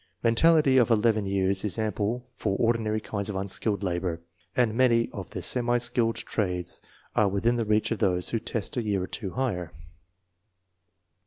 [0.23, 4.19] Mentality of eleven years is ample for ordinary kinds of unskilled labor,
[4.57, 6.81] and many of the semi skilled trades
[7.15, 9.71] are within the reach of those who test a year or two higher.